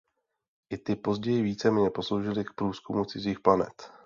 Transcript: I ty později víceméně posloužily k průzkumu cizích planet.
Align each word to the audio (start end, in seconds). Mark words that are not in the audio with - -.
I 0.71 0.77
ty 0.83 0.95
později 0.95 1.41
víceméně 1.41 1.89
posloužily 1.89 2.45
k 2.45 2.53
průzkumu 2.53 3.05
cizích 3.05 3.39
planet. 3.39 3.93